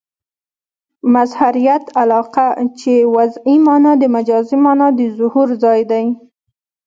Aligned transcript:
مظهریت 1.13 1.85
علاقه؛ 2.01 2.47
چي 2.79 2.93
وضعي 3.15 3.55
مانا 3.65 3.93
د 4.01 4.03
مجازي 4.15 4.57
مانا 4.65 4.87
د 4.99 5.01
ظهور 5.19 5.47
ځای 5.63 5.79
يي. 5.91 6.07